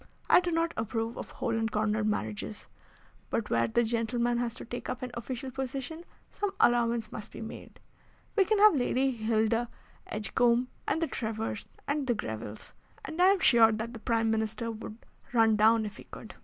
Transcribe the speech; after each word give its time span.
I 0.27 0.39
do 0.39 0.49
not 0.51 0.73
approve 0.77 1.15
of 1.15 1.29
hole 1.29 1.55
and 1.55 1.71
corner 1.71 2.03
marriages, 2.03 2.65
but 3.29 3.51
where 3.51 3.67
the 3.67 3.83
gentleman 3.83 4.39
has 4.39 4.55
to 4.55 4.65
take 4.65 4.89
up 4.89 5.03
an 5.03 5.11
official 5.13 5.51
position 5.51 6.05
some 6.31 6.49
allowance 6.59 7.11
must 7.11 7.31
be 7.31 7.39
made. 7.39 7.79
We 8.35 8.45
can 8.45 8.57
have 8.57 8.73
Lady 8.73 9.11
Hilda 9.11 9.69
Edgecombe, 10.07 10.69
and 10.87 11.03
the 11.03 11.07
Trevors, 11.07 11.67
and 11.87 12.07
the 12.07 12.15
Grevilles, 12.15 12.73
and 13.05 13.21
I 13.21 13.27
am 13.27 13.41
sure 13.41 13.71
that 13.71 13.93
the 13.93 13.99
Prime 13.99 14.31
Minister 14.31 14.71
would 14.71 14.97
run 15.33 15.55
down 15.55 15.85
if 15.85 15.97
he 15.97 16.05
could." 16.05 16.33